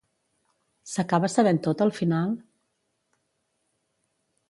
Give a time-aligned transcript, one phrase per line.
[0.91, 2.35] S'acaba sabent tot al final?